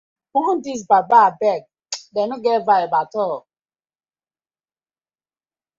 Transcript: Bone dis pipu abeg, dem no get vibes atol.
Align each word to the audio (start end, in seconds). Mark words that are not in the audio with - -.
Bone 0.35 0.61
dis 0.65 0.81
pipu 0.89 1.15
abeg, 1.25 1.61
dem 2.13 2.25
no 2.29 2.37
get 2.45 2.61
vibes 2.69 2.97
atol. 3.01 3.33